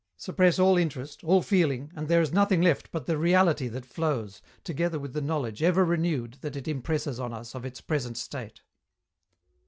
Suppress 0.17 0.57
all 0.57 0.79
interest, 0.79 1.23
all 1.23 1.43
feeling, 1.43 1.91
and 1.95 2.07
there 2.07 2.23
is 2.23 2.33
nothing 2.33 2.59
left 2.59 2.89
but 2.91 3.05
the 3.05 3.19
reality 3.19 3.67
that 3.67 3.85
flows, 3.85 4.41
together 4.63 4.97
with 4.97 5.13
the 5.13 5.21
knowledge 5.21 5.61
ever 5.61 5.85
renewed 5.85 6.39
that 6.41 6.55
it 6.55 6.67
impresses 6.67 7.19
on 7.19 7.31
us 7.33 7.53
of 7.53 7.65
its 7.65 7.81
present 7.81 8.17
state. 8.17 8.61